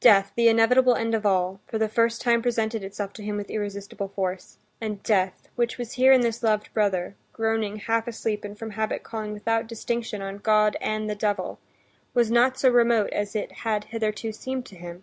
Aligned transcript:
Death, 0.00 0.32
the 0.36 0.48
inevitable 0.48 0.94
end 0.94 1.14
of 1.14 1.26
all, 1.26 1.60
for 1.66 1.76
the 1.76 1.86
first 1.86 2.22
time 2.22 2.40
presented 2.40 2.82
itself 2.82 3.12
to 3.12 3.22
him 3.22 3.36
with 3.36 3.50
irresistible 3.50 4.08
force. 4.08 4.56
And 4.80 5.02
death, 5.02 5.48
which 5.54 5.76
was 5.76 5.92
here 5.92 6.12
in 6.12 6.22
this 6.22 6.42
loved 6.42 6.72
brother, 6.72 7.14
groaning 7.34 7.76
half 7.76 8.08
asleep 8.08 8.42
and 8.42 8.58
from 8.58 8.70
habit 8.70 9.02
calling 9.02 9.34
without 9.34 9.66
distinction 9.66 10.22
on 10.22 10.38
God 10.38 10.78
and 10.80 11.10
the 11.10 11.14
devil, 11.14 11.58
was 12.14 12.30
not 12.30 12.58
so 12.58 12.70
remote 12.70 13.10
as 13.12 13.36
it 13.36 13.52
had 13.52 13.84
hitherto 13.84 14.32
seemed 14.32 14.64
to 14.64 14.76
him. 14.76 15.02